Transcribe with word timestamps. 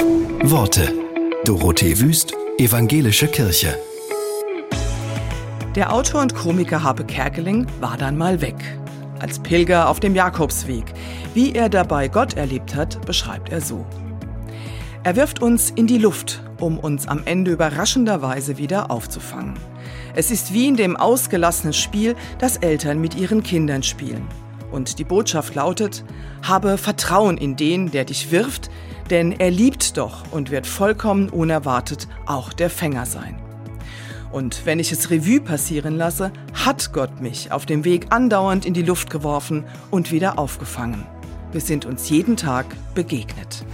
Worte. 0.00 0.94
Dorothee 1.44 2.00
Wüst, 2.00 2.32
Evangelische 2.58 3.28
Kirche. 3.28 3.78
Der 5.74 5.92
Autor 5.92 6.22
und 6.22 6.34
Komiker 6.34 6.82
Habe 6.82 7.04
Kerkeling 7.04 7.66
war 7.80 7.98
dann 7.98 8.16
mal 8.16 8.40
weg. 8.40 8.56
Als 9.18 9.38
Pilger 9.40 9.90
auf 9.90 10.00
dem 10.00 10.14
Jakobsweg. 10.14 10.84
Wie 11.34 11.52
er 11.52 11.68
dabei 11.68 12.08
Gott 12.08 12.34
erlebt 12.34 12.74
hat, 12.74 13.04
beschreibt 13.04 13.50
er 13.50 13.60
so. 13.60 13.84
Er 15.02 15.16
wirft 15.16 15.42
uns 15.42 15.70
in 15.70 15.86
die 15.86 15.98
Luft, 15.98 16.42
um 16.58 16.78
uns 16.78 17.06
am 17.06 17.22
Ende 17.26 17.50
überraschenderweise 17.50 18.56
wieder 18.56 18.90
aufzufangen. 18.90 19.54
Es 20.14 20.30
ist 20.30 20.54
wie 20.54 20.66
in 20.66 20.76
dem 20.76 20.96
ausgelassenen 20.96 21.74
Spiel, 21.74 22.16
das 22.38 22.56
Eltern 22.56 23.00
mit 23.00 23.16
ihren 23.16 23.42
Kindern 23.42 23.82
spielen. 23.82 24.26
Und 24.72 24.98
die 24.98 25.04
Botschaft 25.04 25.54
lautet, 25.54 26.04
habe 26.42 26.78
Vertrauen 26.78 27.36
in 27.36 27.56
den, 27.56 27.90
der 27.90 28.04
dich 28.04 28.30
wirft, 28.30 28.70
denn 29.10 29.32
er 29.32 29.50
liebt 29.50 29.96
doch 29.96 30.30
und 30.30 30.50
wird 30.50 30.66
vollkommen 30.66 31.28
unerwartet 31.28 32.08
auch 32.26 32.52
der 32.52 32.70
Fänger 32.70 33.06
sein. 33.06 33.36
Und 34.32 34.64
wenn 34.64 34.78
ich 34.78 34.92
es 34.92 35.10
Revue 35.10 35.40
passieren 35.40 35.96
lasse, 35.96 36.32
hat 36.54 36.92
Gott 36.92 37.20
mich 37.20 37.50
auf 37.50 37.66
dem 37.66 37.84
Weg 37.84 38.06
andauernd 38.10 38.64
in 38.64 38.74
die 38.74 38.82
Luft 38.82 39.10
geworfen 39.10 39.64
und 39.90 40.12
wieder 40.12 40.38
aufgefangen. 40.38 41.04
Wir 41.52 41.60
sind 41.60 41.84
uns 41.84 42.08
jeden 42.08 42.36
Tag 42.36 42.66
begegnet. 42.94 43.64